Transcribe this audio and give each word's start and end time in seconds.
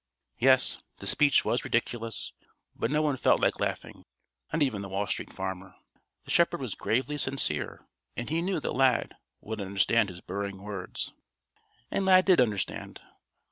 Yes, 0.39 0.79
the 0.97 1.05
speech 1.05 1.45
was 1.45 1.63
ridiculous, 1.63 2.33
but 2.75 2.89
no 2.89 3.03
one 3.03 3.17
felt 3.17 3.39
like 3.39 3.59
laughing, 3.59 4.03
not 4.51 4.63
even 4.63 4.81
the 4.81 4.89
Wall 4.89 5.05
Street 5.05 5.31
Farmer. 5.31 5.75
The 6.25 6.31
shepherd 6.31 6.59
was 6.59 6.73
gravely 6.73 7.19
sincere 7.19 7.85
and 8.17 8.27
he 8.27 8.41
knew 8.41 8.59
that 8.61 8.71
Lad 8.73 9.13
would 9.41 9.61
understand 9.61 10.09
his 10.09 10.19
burring 10.19 10.63
words. 10.63 11.13
And 11.91 12.03
Lad 12.07 12.25
did 12.25 12.41
understand. 12.41 12.99